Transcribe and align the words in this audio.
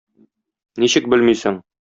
Ничек 0.85 1.11
белмисең? 1.15 1.63